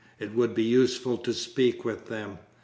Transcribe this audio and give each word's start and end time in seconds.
"It 0.17 0.33
would 0.33 0.55
be 0.55 0.63
useful 0.63 1.15
to 1.19 1.31
speak 1.31 1.85
with 1.85 2.07
them. 2.07 2.39